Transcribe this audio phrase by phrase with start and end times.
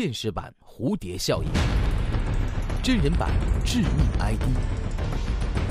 [0.00, 1.50] 现实版蝴蝶效应，
[2.84, 3.32] 真人版
[3.64, 3.88] 致命
[4.20, 4.42] ID，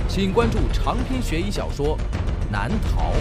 [0.10, 1.98] 请关注长篇悬疑小说
[2.52, 3.14] 《难逃》。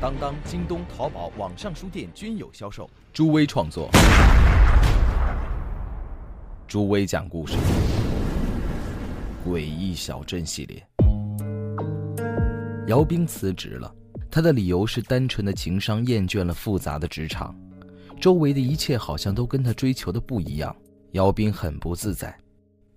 [0.00, 2.88] 当当、京东、淘宝网上书店均有销售。
[3.12, 3.90] 朱威创作，
[6.68, 7.54] 朱威讲故事，
[9.46, 10.84] 《诡异小镇》系列。
[12.88, 13.94] 姚兵辞职了，
[14.28, 17.56] 他的理由是单纯的情商厌倦了复杂的职场，
[18.20, 20.74] 周围的一切好像都跟他追求的不一样。
[21.12, 22.36] 姚兵很不自在。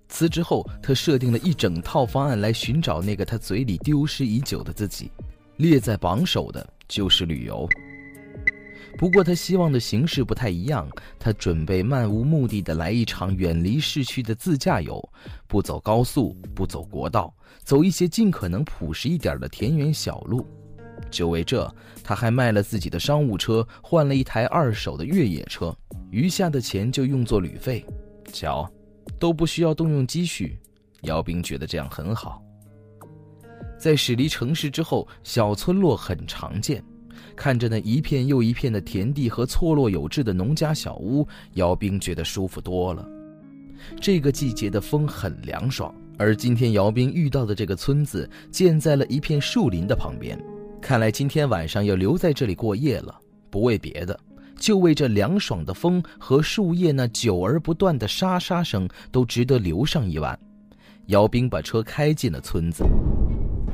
[0.08, 5.12] 辞职后，他设定了一整套方案来寻找那个他嘴里丢失已久的自己，
[5.58, 6.68] 列在榜首的。
[6.88, 7.70] 就是旅游。
[9.00, 10.86] 不过他希望的形式不太一样，
[11.18, 15.02] 他准备漫无目的的来一场远离市区的自驾游，
[15.48, 20.46] 不走高速，不走国道，走一些尽可能朴实一点的田园小路。
[21.10, 25.74] 就为这，他还卖了自己的商务车，换了一台二手的越野车，
[26.12, 27.86] 余下的钱就用作旅费。
[28.34, 28.70] 瞧，
[29.18, 30.60] 都不需要动用积蓄。
[31.04, 32.44] 姚兵觉得这样很好。
[33.80, 36.84] 在驶离城市之后，小村落很常见。
[37.36, 43.08] 看着那一片又一片的田地和错落有致的农家小屋，姚兵觉得舒服多了。
[44.02, 50.38] 这个季节的风很凉爽，而今天姚兵遇到的这个村子建在了一片树林的旁边。
[50.82, 53.14] 看来今天晚上要留在这里过夜了，
[53.50, 54.20] 不为别的，
[54.58, 60.38] 就为这凉爽的风和树叶那久而不断的沙沙声，都值得留上一晚。
[61.08, 62.84] 姚兵把车开进了村子。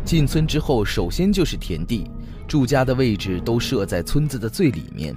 [0.04, 2.10] 进村之后，首先就是田地，
[2.48, 5.16] 住家的位置都设在村子的最里面。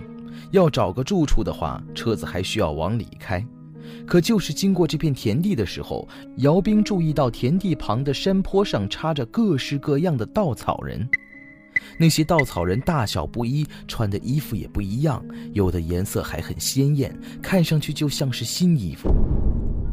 [0.50, 3.44] 要找个住处的话，车子还需要往里开。
[4.06, 11.06] 可就是经过这片田地的时候，姚兵注意到田地旁的山坡上插着各式各样的稻草人。
[11.98, 19.14] 那些稻草人大小不一，穿的衣服也不一样，有的颜色还很鲜艳，看上去就像是新衣服。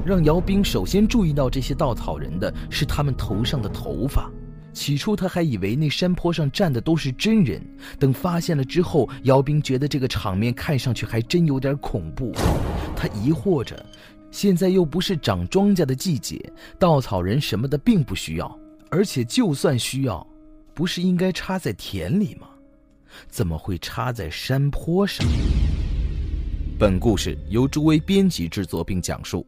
[0.06, 4.32] 让姚兵首先注意到这些稻草人的是他们头上的头发。
[4.76, 7.62] 起初他还以为那山坡上站的都是真人，
[7.98, 12.34] 等发现了之后，姚兵觉得这个场面看上去还真有点恐怖。
[12.94, 13.84] 他疑惑着，
[14.32, 16.38] 现在又不是长庄稼的季节，
[16.78, 18.60] 稻草人什么的并不需要，
[18.92, 20.28] 而且就算需要，
[20.74, 22.50] 不是应该插在田里吗？
[23.30, 25.26] 怎么会插在山坡上？
[26.78, 29.48] 本故事由朱威编辑制作并讲述，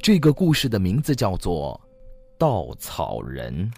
[0.00, 1.78] 这个故事的名字叫做
[2.38, 3.70] 《稻草人》。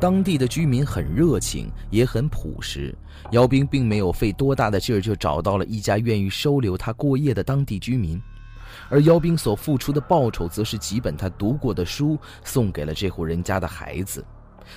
[0.00, 2.94] 当地的居民很热情，也很朴实。
[3.32, 8.20] 姚兵并没有费多大的劲儿就找到了一家愿意收留他过夜的当地居民，
[8.88, 14.24] 而姚兵所付出的报酬，则是几本他读过的书送给了这户人家的孩子。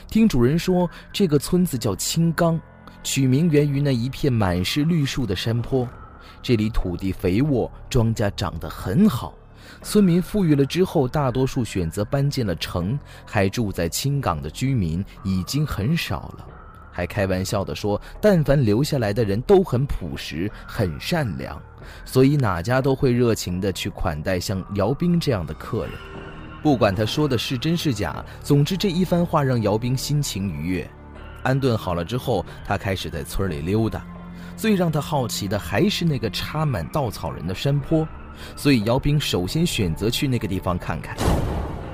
[0.08, 2.60] 听主人说，这个村子叫青冈，
[3.04, 5.88] 取名源于那一片满是绿树的山坡，
[6.42, 9.36] 这里土地肥沃，庄稼长得很好。
[9.82, 16.48] 村民富裕了之后，大多数选择搬进了城，还住在青港的居民已经很少了。
[16.92, 21.62] 还开玩笑地说，但凡留下来的人都很朴实、很善良，
[22.04, 25.94] 所以哪家都会热情地去款待像姚兵这样的客人。
[26.62, 30.88] 不管他说的是真是假，总之这一番话让姚兵心情愉悦。
[31.44, 34.06] 安顿好了之后，他开始在村里溜达。
[34.58, 38.08] 最让他好奇的还是那个插满稻草人的山坡。
[38.56, 41.16] 所以姚兵首先选择去那个地方看看。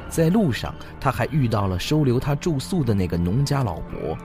[0.10, 4.18] 在路上，他还遇到了收留他住宿的那个农家老伯。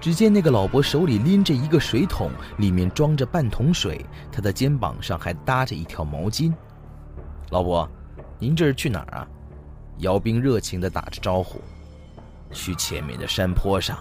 [0.00, 6.52] 只见那个老伯手里拎着一个水桶，里面装着半桶水，他的肩膀上还搭着一条毛巾。
[7.50, 7.88] 老伯，
[8.38, 9.26] 您这是去哪儿啊？
[9.98, 11.60] 姚兵热情地打着招呼。
[12.52, 13.98] 去前面的山坡上，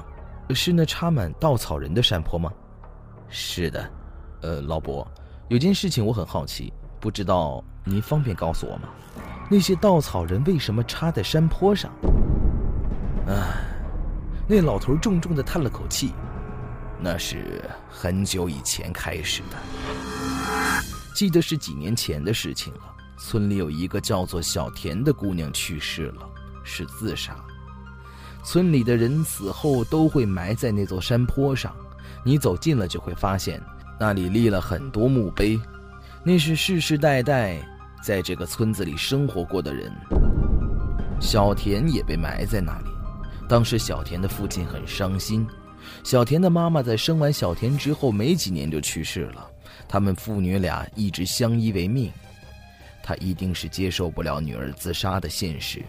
[0.56, 2.52] 是那插满稻草人的山坡吗？
[3.28, 3.90] 是的。
[4.42, 5.06] 呃，老伯，
[5.48, 6.72] 有件事情我很好奇。
[7.00, 8.90] 不知道您方便告诉我吗？
[9.50, 11.92] 那些稻草人为什么插在山坡上？
[13.28, 13.64] 唉，
[14.48, 16.12] 那老头重重的叹了口气。
[17.00, 19.58] 那是很久以前开始的，
[21.14, 22.80] 记得是几年前的事情了。
[23.20, 26.28] 村里有一个叫做小田的姑娘去世了，
[26.64, 27.36] 是自杀。
[28.44, 31.72] 村里的人死后都会埋在那座山坡上，
[32.24, 33.62] 你走近了就会发现，
[34.00, 35.60] 那里立了很多墓碑。
[36.28, 37.58] 那是世世代代
[38.04, 39.90] 在这个村子里生活过的人。
[41.22, 42.90] 小田也被埋在那里。
[43.48, 45.48] 当时小田的父亲很伤心。
[46.04, 49.50] 小田的妈妈在生完小田之后没几年就去世了。
[49.88, 52.12] 他们父女俩一直相依为命。
[53.02, 55.82] 他一定是接受不了女儿自杀的现实，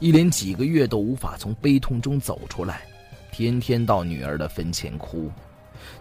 [0.00, 2.80] 一连几个月都无法从悲痛中走出来，
[3.30, 5.30] 天天到女儿的坟前哭。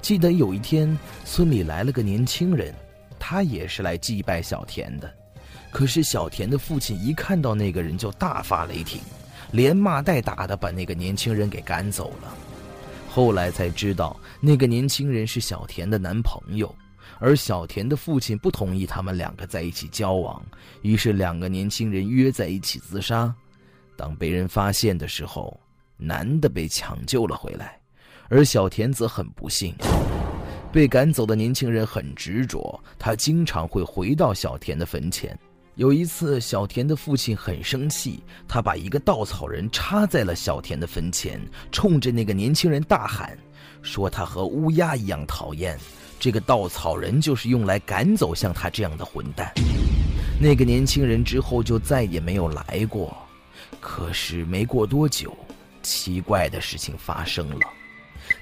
[0.01, 2.73] 记得有一天，村里来了个年轻人，
[3.25, 5.09] 他也是来祭拜小田的。
[5.71, 8.99] 可是小田的父亲一看到那个人就大发雷霆，
[9.53, 12.35] 连骂带打的把那个年轻人给赶走了。
[13.09, 16.75] 后来才知道，那个年轻人是小田的男朋友，
[17.17, 20.43] 而小田的父亲不同意他们两个在一起交往，
[20.81, 23.33] 于是两个年轻人约在一起自杀。
[23.95, 25.57] 当被人发现的时候，
[25.95, 27.79] 男的被抢救了回来。
[28.27, 29.73] 而小田则很不幸，
[30.73, 35.37] 被赶走的年轻人很执着，他经常会回到小田的坟前。
[35.75, 41.39] 有一次，小田的父亲很生气，他把一个稻草人插在了小田的坟前，
[41.71, 43.37] 冲着那个年轻人大喊，
[43.83, 45.77] 说他和乌鸦一样讨厌。
[46.19, 49.53] 这个稻草人就是用来赶走像他这样的混蛋。
[50.41, 53.15] 那个年轻人之后就再也没有来过。
[53.79, 55.37] 可是没过多久，
[55.83, 57.67] 奇怪的事情发生了。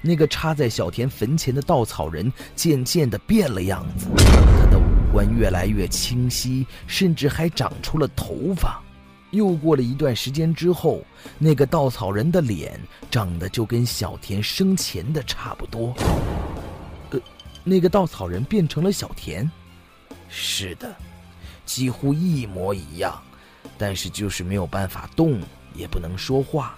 [0.02, 8.82] 那个插在小田坟前的稻草人渐渐的变了样子，他的五官越来越清晰，甚至还长出了头发。
[9.30, 11.02] 又过了一段时间之后，
[11.38, 12.78] 那个稻草人的脸
[13.10, 15.94] 长得就跟小田生前的差不多。
[17.10, 17.20] 呃，
[17.64, 19.50] 那个稻草人变成了小田？
[20.28, 20.94] 是的，
[21.64, 23.22] 几乎一模一样，
[23.78, 25.40] 但是就是没有办法动，
[25.74, 26.76] 也不能说话。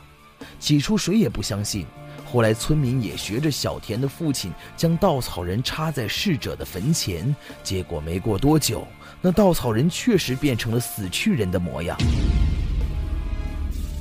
[0.61, 1.87] 起初谁也不相信。
[2.35, 7.33] 后来，村民也学着小田的父亲，将稻草人插在逝者的坟前。
[7.63, 8.85] 结果没过多久，
[9.23, 11.97] 那稻草人确实变成了死去人的模样。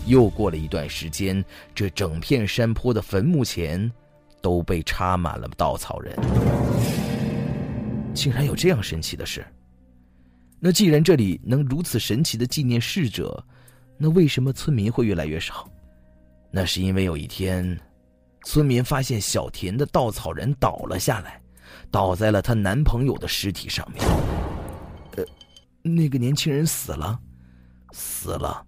[0.07, 1.45] 又过了一段时间，
[1.75, 3.91] 这整片山坡的坟墓前
[4.41, 6.17] 都被插满了稻草人。
[8.15, 9.45] 竟然有这样神奇的事！
[10.59, 13.45] 那既然这里能如此神奇的纪念逝者，
[13.95, 15.69] 那为什么村民会越来越少？
[16.49, 17.79] 那是因为有一天。
[18.45, 21.41] 村民发现小田的稻草人倒了下来，
[21.89, 24.03] 倒在了她男朋友的尸体上面。
[25.15, 25.23] 呃，
[25.81, 27.17] 那个年轻人死了，
[27.91, 28.65] 死了，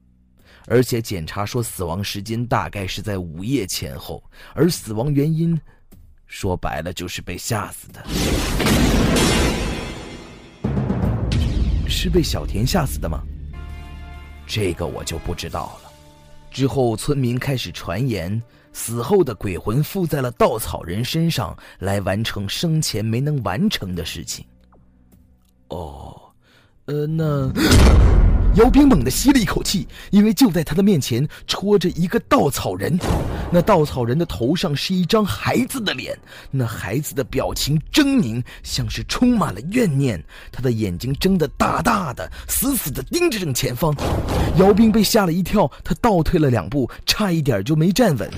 [0.65, 4.23] 而且检查说死亡时间大概是在午夜前后，
[4.53, 5.59] 而死亡原因，
[6.25, 8.01] 说白了就是被吓死的。
[11.87, 13.21] 是被小田吓死的吗？
[14.47, 15.91] 这个我就不知道了。
[16.49, 18.41] 之后村民开始传言。
[18.75, 24.45] 死后的鬼魂附在了稻草人身上，来完成生前没能完成的事情。
[25.69, 26.13] 哦，
[26.83, 27.49] 呃，那
[28.55, 32.99] 姚兵猛地吸了一口气，因为就在他的面前戳着一个稻草人，
[33.51, 36.17] 那稻草人的头上是一张孩子的脸，
[36.51, 40.21] 那孩子的表情狰狞，像是充满了怨念，
[40.51, 43.95] 他的眼睛睁得大大的，死死地盯着正前方。
[44.57, 48.29] 姚兵被吓了一跳，他倒退了两步，差一点就没站稳。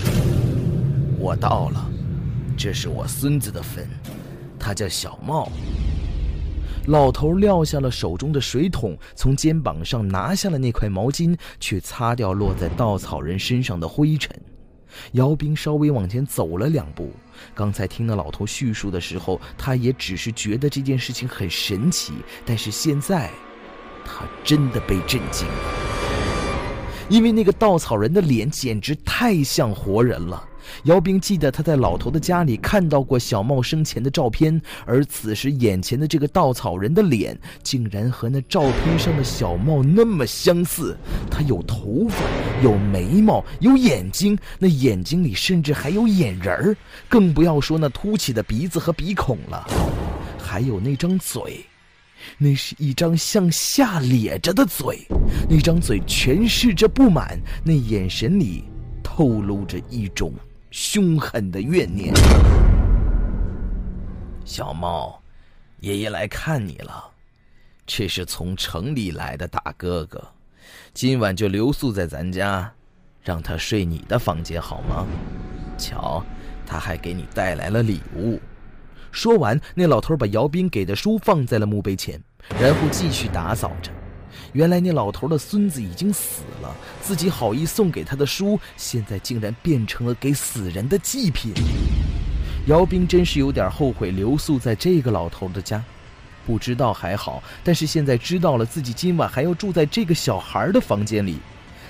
[1.18, 1.90] 我到了，
[2.56, 3.88] 这是我孙子的坟，
[4.58, 5.50] 他叫小茂。
[6.86, 14.30] 老头撂下了手中的水桶，从肩膀上拿下了那块毛巾，去擦掉落在稻草人身上的灰尘。
[15.12, 17.12] 姚斌稍微往前走了两步，
[17.54, 22.12] 刚才听那老头叙述的时候，他也只是觉得这件事情很神奇，
[22.44, 23.30] 但是现在，
[24.04, 25.54] 他真的被震惊了，
[27.08, 30.47] 因为那个稻草人的脸简直太像活人了。
[30.84, 40.96] 姚兵记得他在老头的家里看到过小茂生前的照片，而此时眼前的这个稻草人的脸竟然和那照片上的小茂那么相似。
[41.30, 42.16] 他有头发，
[42.62, 46.76] 有眉毛，有眼睛，那眼睛里甚至还有眼仁儿，
[47.08, 49.66] 更不要说那凸起的鼻子和鼻孔了。
[50.38, 51.64] 还有那张嘴，
[52.38, 55.06] 那是一张向下咧着的嘴，
[55.48, 58.64] 那张嘴诠释着不满，那眼神里
[59.02, 60.32] 透露着一种。
[60.70, 62.12] 凶狠的怨念，
[64.44, 65.18] 小猫，
[65.80, 67.10] 爷爷来看你了。
[67.86, 70.22] 这是从城里来的大哥哥，
[70.92, 72.70] 今晚就留宿在咱家，
[73.22, 75.06] 让他睡你的房间好吗？
[75.78, 76.22] 瞧，
[76.66, 78.38] 他还给你带来了礼物。
[79.10, 82.22] 说完，那老头把姚斌给的书放在了墓碑前，
[82.60, 83.90] 然后继续打扫着。
[84.52, 91.52] 原来那老头的孙子已经死了，自己好意送给他的书，现在竟然变成了给死人的祭品。
[92.66, 95.82] 姚兵真是有点后悔留宿在这个老头的家，
[96.46, 101.38] 不知道还好，但是现在知道了自己今晚还要住在这个小孩的房间里，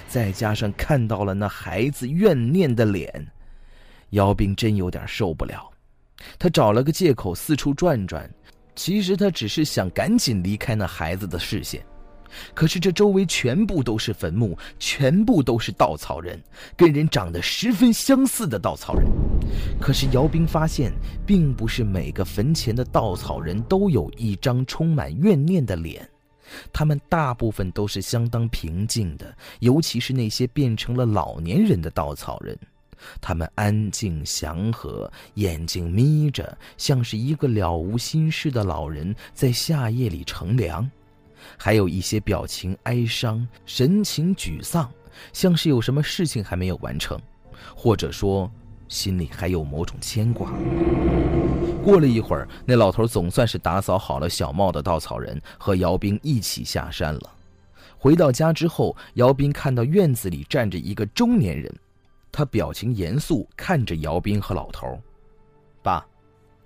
[0.08, 3.26] 再加上看到了那孩子怨念的脸，
[4.10, 5.68] 姚兵真有点受不了。
[6.38, 8.28] 他找了个借口四处转转，
[8.74, 11.80] 其实他只是想赶紧离开那孩子的视线。
[12.54, 16.40] 可是这周围全部都是坟墓，全部都是稻草人，
[16.76, 19.06] 跟人长得十分相似的稻草人。
[19.80, 20.92] 可是姚兵发现，
[21.26, 26.06] 并不是每个坟前的稻草人都有一张充满怨念的脸，
[26.72, 32.58] 他们大部分都是相当平静的，尤其是那些变成了老年人的稻草人，
[33.20, 40.88] 他们安静祥和，眼睛眯着，像是一个了无心事的老人在夏夜里乘凉。
[41.56, 44.90] 还有一些表情哀伤，神情沮丧，
[45.32, 47.18] 像是有什么事情还没有完成，
[47.74, 48.50] 或者说
[48.88, 50.52] 心里还有某种牵挂。
[51.82, 57.32] 过了一会儿，那老头总算是打扫好了小帽的稻草人，和姚兵一起下山了。
[57.96, 61.74] 回到家之后，姚兵看到院子里站着一个中年人，
[62.30, 65.00] 他表情严肃，看着姚兵和老头
[65.82, 66.06] ：“爸，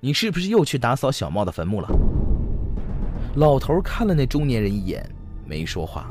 [0.01, 1.89] 你是不是又去打扫小帽的坟墓了？”
[3.35, 5.09] 老头看了那中年人一眼，
[5.47, 6.11] 没说话。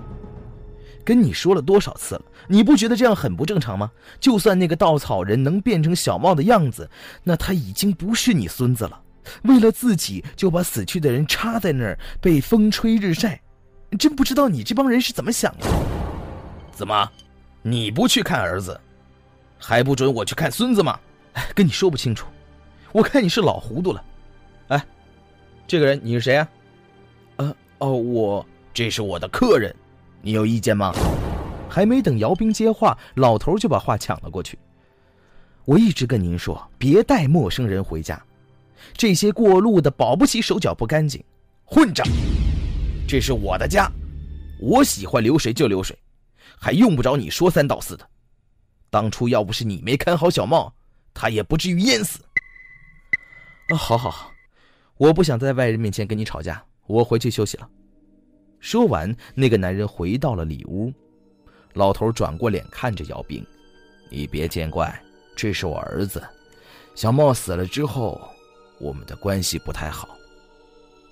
[1.03, 3.91] 跟你说了多少次了，你不觉得这样很不正常吗？
[4.19, 6.89] 就算那个稻草人能变成小茂的样子，
[7.23, 9.01] 那他已经不是你孙子了。
[9.43, 13.39] 为了自己就把死去的人插在那儿，被风吹日晒，
[13.97, 15.67] 真不知道你这帮人是怎么想的。
[16.71, 17.09] 怎么，
[17.61, 18.79] 你不去看儿子，
[19.57, 20.99] 还不准我去看孙子吗？
[21.33, 22.27] 哎，跟你说不清楚，
[22.91, 24.03] 我看你是老糊涂了。
[24.67, 24.85] 哎，
[25.67, 26.47] 这个人你是谁啊？
[27.81, 28.45] 哦，我
[28.75, 29.75] 这是我的客人，
[30.21, 30.93] 你有意见吗？
[31.67, 34.57] 还没等姚兵接话，老头就把话抢了过去。
[35.65, 38.23] 我一直跟您说，别带陌生人回家，
[38.93, 41.23] 这些过路的保不齐手脚不干净，
[41.65, 42.07] 混账！
[43.07, 43.91] 这是我的家，
[44.59, 45.97] 我喜欢流水就流水，
[46.59, 48.07] 还用不着你说三道四的。
[48.91, 50.71] 当初要不是你没看好小茂，
[51.15, 52.19] 他也不至于淹死。
[53.69, 54.31] 啊，好好好，
[54.97, 56.63] 我不想在外人面前跟你吵架。
[56.91, 57.69] 我回去休息了。
[58.59, 60.93] 说完，那个男人回到了里屋。
[61.73, 63.43] 老头转过脸看着姚兵
[64.11, 65.01] ：“你别见怪，
[65.35, 66.21] 这是我儿子。
[66.93, 68.19] 小茂死了之后，
[68.77, 70.09] 我们的关系不太好。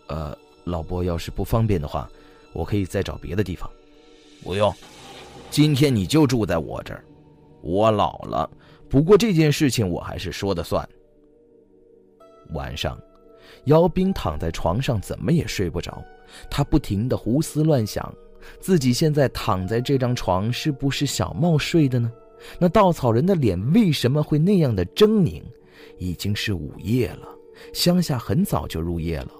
[0.08, 2.10] 呃，老伯要是不方便的话，
[2.52, 3.70] 我可以再找别的地方。
[4.44, 4.74] 不用，
[5.50, 7.04] 今天你就住在我这儿。
[7.62, 8.50] 我老了，
[8.90, 10.88] 不过这件事情我还是说的算。
[12.54, 13.00] 晚上。”
[13.66, 16.04] 姚兵躺在床上，怎么也睡不着。
[16.50, 18.14] 他不停地胡思乱想：
[18.60, 22.12] 自己现在躺在这张床，是不是小茂睡的呢？
[22.58, 25.42] 那稻草人的脸为什么会那样的狰狞？
[25.98, 27.28] 已经是午夜了，
[27.74, 29.32] 乡下很早就入夜了，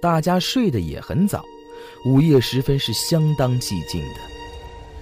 [0.00, 1.42] 大家睡得也很早。
[2.06, 4.20] 午夜时分是相当寂静的。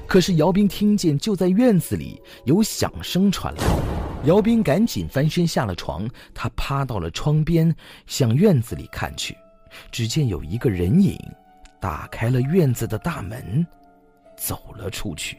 [0.06, 3.99] 可是姚兵听见，就在院子里有响声传来。
[4.24, 7.74] 姚兵赶紧翻身下了床，他趴到了窗边，
[8.06, 9.34] 向院子里看去，
[9.90, 11.18] 只见有一个人影
[11.80, 13.66] 打开了院子的大门，
[14.36, 15.38] 走了出去。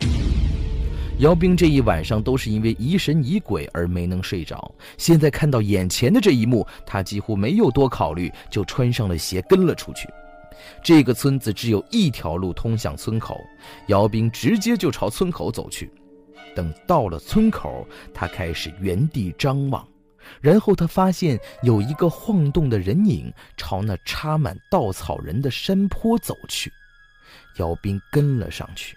[1.20, 10.10] 姚兵这一晚上都是因为疑神疑鬼而没能睡着，现在看到眼前的这一幕，他几乎没有多考虑，就穿上了鞋跟了出去。
[10.84, 13.40] 这个村子只有一条路通向村口，
[13.90, 15.92] 姚兵直接就朝村口走去。
[16.56, 19.88] 等到了村口，他开始原地张望，
[20.40, 26.72] 然后他发现有一个晃动的人影朝那插满稻草人的山坡走去。
[27.58, 28.96] 姚斌跟了上去，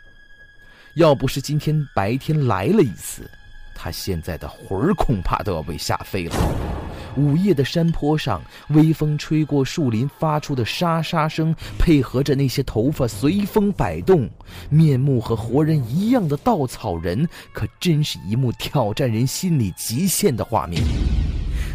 [0.96, 3.28] 要不是今天白天来了一次，
[3.74, 6.83] 他现在的魂儿恐怕都要被吓飞了。
[7.16, 14.28] 午夜的山坡上，微风吹过树林发出的沙沙声，配合着那些头发随风摆动、
[14.68, 20.82] 面目和活人一样的稻草人，可真是一幕挑战人心理极限的画面。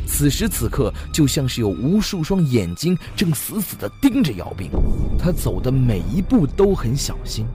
[0.06, 4.70] 此时此刻，就像是有无数双眼睛正死死地盯着姚兵。
[5.18, 7.46] 他走的每一步都很小心，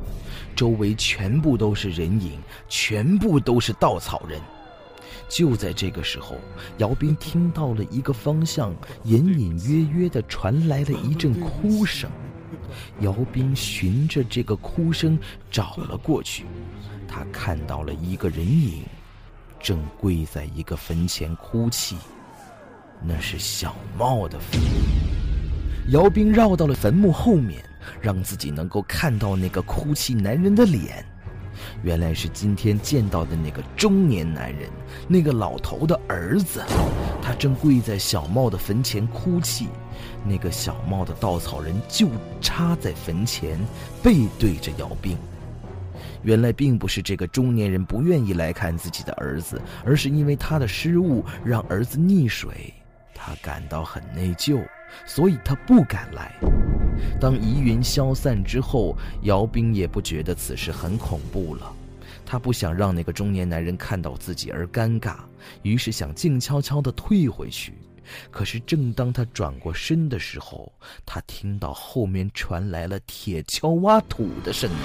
[0.54, 2.38] 周围全部都是人影，
[2.68, 4.40] 全部都是稻草人。
[5.28, 6.36] 就在这个时候，
[6.78, 12.10] 姚斌听到了一个方向隐隐约约地传来了一阵哭声。
[13.00, 15.18] 姚斌循着这个哭声
[15.50, 16.44] 找了过去，
[17.08, 18.84] 他看到了一个人影，
[19.60, 21.96] 正跪在一个坟前哭泣。
[23.02, 24.60] 那是小茂的坟。
[25.90, 27.62] 姚斌绕到了坟墓后面，
[28.00, 31.04] 让自己能够看到那个哭泣男人的脸。
[31.82, 34.68] 原来是今天见到的那个中年男人，
[35.08, 36.62] 那个老头的儿子，
[37.22, 39.68] 他正跪在小茂的坟前哭泣。
[40.24, 42.08] 那个小茂的稻草人就
[42.40, 43.58] 插在坟前，
[44.02, 45.16] 背对着姚兵。
[46.22, 52.72] 原来并不是这个中年人不愿意来看自己的儿子，而是因为他的失误让儿子溺水，
[53.14, 54.62] 他感到很内疚，
[55.04, 56.32] 所以他不敢来。
[57.20, 61.72] 当疑云消散之后，姚兵也不觉得此事很恐怖了。
[62.26, 65.16] 他不想让那个中年男人看到自己而尴尬，
[65.62, 67.74] 于是想静悄悄地退回去。
[68.30, 70.70] 可是，正当他转过身的时候，
[71.06, 74.76] 他听到后面传来了铁锹挖土的声音。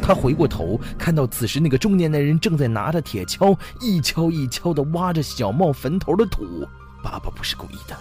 [0.00, 6.66] 他回过头，看到此时那个中年男人正在拿着铁锹一锹一锹地挖着小茂坟头的土。
[7.02, 7.96] 爸爸不是故意的，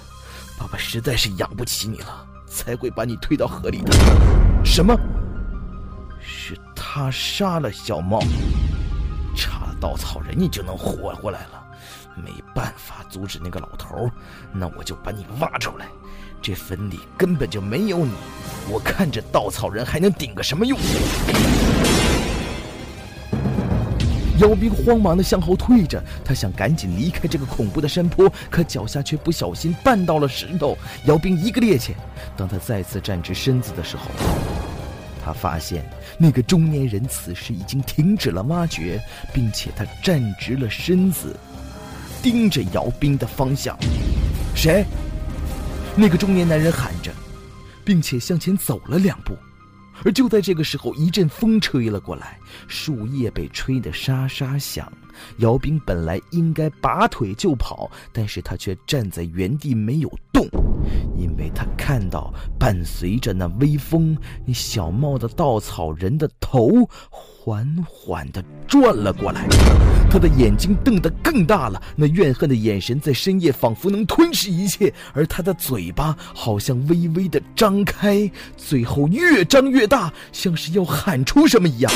[0.60, 3.94] 爸爸实在是养不起你了，才会把你推到河里的。
[4.64, 4.94] 什么？
[6.20, 8.20] 是他杀了小茂，
[9.36, 11.64] 插了稻草人，你就能活过来了？
[12.16, 14.12] 没办法阻止那个老头，
[14.52, 15.88] 那我就把你挖出来。
[16.42, 18.12] 这坟里根本就没有你，
[18.70, 20.78] 我看这稻草人还能顶个什么用？
[24.42, 30.76] 姚兵慌忙地向后退着，他想赶紧离开这个恐怖的山坡，可脚下却不小心绊到了石头。
[31.06, 31.92] 姚兵一个趔趄，
[32.36, 34.06] 当他再次站直身子的时候，
[35.24, 39.00] 他发现那个中年人此时已经停止了挖掘，
[39.32, 41.36] 并且他站直了身子。
[42.24, 43.78] 盯着姚兵的方向，
[44.56, 44.84] 谁？
[45.96, 47.12] 那个中年男人喊着，
[47.84, 49.36] 并且向前走了两步。
[50.04, 54.92] 而就在这个时候，一阵风吹了过来，树叶被吹得沙沙响。
[55.38, 60.48] 姚兵本来应该拔腿就跑，但是他却站在原地没有动，
[61.16, 69.48] 因为他看到伴随着那微风，那小帽的稻草人的头缓缓地转了过来，
[70.10, 81.92] 他的眼睛瞪得更大了，那怨恨的眼神在深夜仿佛能吞噬一切，而他的嘴巴好像微微的张开，最后越张越大，像是要喊出什么一样。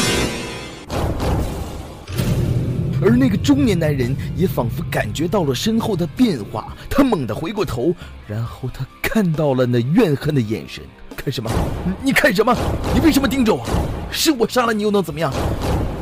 [3.02, 7.94] 而那个中年男人也仿佛感觉到了身后的变化，他猛地回过头，
[8.28, 10.84] 然后他看到了那怨恨的眼神。
[11.16, 11.50] 看什么？
[12.04, 12.56] 你看什么？
[12.94, 13.66] 你为什么盯着我？
[14.12, 15.34] 是我杀了你又能怎么样？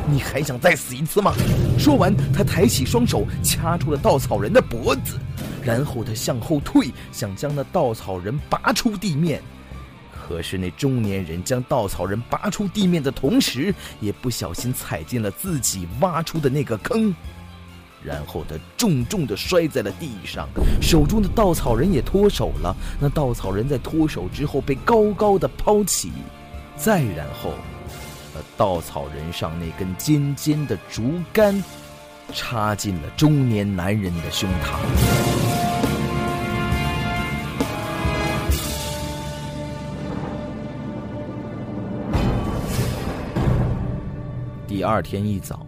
[0.06, 1.32] 你还想再死一次吗？
[1.78, 5.18] 说完，他抬起双手掐住了稻草人的脖子，
[5.62, 9.40] 然后他向后退，想将那稻草人拔出地面。
[10.26, 17.14] 可是那中年人将稻草人拔出地面的同时，也不小心踩进了自己挖出的那个坑，
[18.02, 20.48] 然后他重重的摔在了地上，
[20.80, 22.74] 手中的稻草人也脱手了。
[22.98, 26.10] 那稻草人在脱手之后被高高的抛起，
[26.74, 27.52] 再然后，
[28.34, 31.62] 那稻草人上那根尖尖的竹竿，
[32.32, 35.53] 插进了中年男人的胸膛。
[44.84, 45.66] 第二天一早，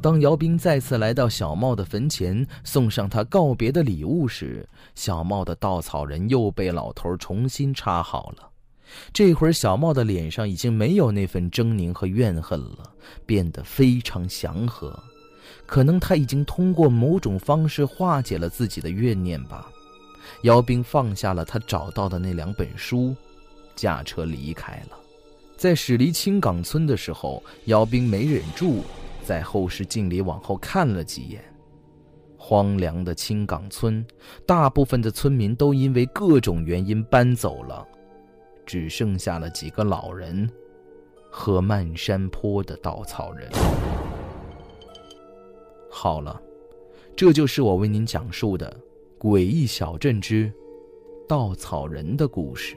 [0.00, 8.48] 当姚兵再次来到小茂的坟前，送上他告别的礼物时，小茂的稻草人又被老头重新插好了。
[9.12, 12.90] 这会儿，小茂的脸上已经没有那份狰狞和怨恨了，
[13.26, 14.98] 变得非常祥和。
[15.66, 19.70] 可能他已经通过某种方式化解了自己的怨念吧。
[20.44, 23.14] 姚兵放下了他找到的那两本书，
[23.74, 24.96] 驾车离开了。
[25.56, 28.82] 在驶离青岗村的时候，姚兵没忍住，
[29.24, 31.42] 在后视镜里往后看了几眼。
[32.36, 34.06] 荒凉的青岗村，
[34.44, 37.84] 大部分的村民都因为各种原因搬走了，
[38.66, 40.48] 只剩下了几个老人
[41.30, 43.50] 和漫山坡的稻草人。
[45.90, 46.40] 好了，
[47.16, 48.80] 这就是我为您讲述的
[49.20, 50.52] 《诡异小镇之
[51.26, 52.76] 稻草人》的故事。